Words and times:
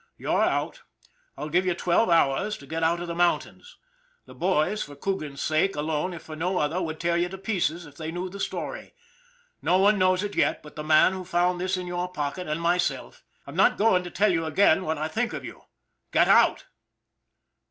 'You're 0.17 0.41
out! 0.41 0.81
I'll 1.37 1.49
give 1.49 1.63
you 1.63 1.75
twelve 1.75 2.09
hours 2.09 2.57
to 2.57 2.65
get 2.65 2.81
out 2.81 3.01
of 3.01 3.07
the 3.07 3.13
mountains. 3.13 3.77
The 4.25 4.33
boys, 4.33 4.81
for 4.81 4.95
Coogan's 4.95 5.41
sake 5.43 5.75
alone 5.75 6.11
if 6.15 6.23
for 6.23 6.35
no 6.35 6.57
other, 6.57 6.81
would 6.81 6.99
tear 6.99 7.17
you 7.17 7.29
to 7.29 7.37
pieces 7.37 7.85
if 7.85 7.97
they 7.97 8.11
knew 8.11 8.27
the 8.27 8.39
story. 8.39 8.95
No 9.61 9.77
one 9.77 9.99
knows 9.99 10.23
it 10.23 10.33
yet 10.35 10.63
but 10.63 10.75
the 10.75 10.83
man 10.83 11.13
who 11.13 11.23
found 11.23 11.61
this 11.61 11.77
in 11.77 11.85
your 11.85 12.07
pocket 12.11 12.47
and 12.47 12.59
myself. 12.59 13.23
I'm 13.45 13.55
not 13.55 13.77
going 13.77 14.03
to 14.03 14.09
tell 14.09 14.31
you 14.33 14.45
again 14.45 14.83
what 14.85 14.97
I 14.97 15.07
think 15.07 15.33
of 15.33 15.45
you 15.45 15.65
get 16.09 16.27
out! 16.27 16.65